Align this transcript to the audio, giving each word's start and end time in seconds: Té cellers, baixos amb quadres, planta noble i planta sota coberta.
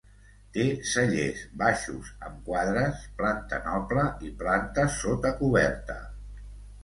Té 0.53 0.63
cellers, 0.91 1.41
baixos 1.61 2.07
amb 2.29 2.39
quadres, 2.47 3.03
planta 3.19 3.59
noble 3.67 4.05
i 4.29 4.33
planta 4.39 4.89
sota 4.95 5.35
coberta. 5.43 5.99